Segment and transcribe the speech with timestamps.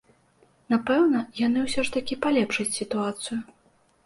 [0.73, 3.41] Напэўна, яны ўсё ж такі палепшаць сітуацыю.